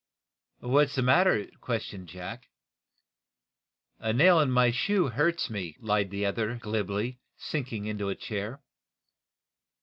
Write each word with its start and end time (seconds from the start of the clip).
"What's 0.61 0.95
the 0.95 1.03
matter?" 1.03 1.45
questioned 1.61 2.07
Jack. 2.07 2.49
"A 3.99 4.11
nail 4.11 4.39
in 4.39 4.49
my 4.49 4.71
shoe 4.71 5.09
hurts 5.09 5.47
me," 5.47 5.77
lied 5.79 6.09
the 6.09 6.25
other, 6.25 6.55
glibly, 6.55 7.19
sinking 7.37 7.85
into 7.85 8.09
a 8.09 8.15
chair. 8.15 8.63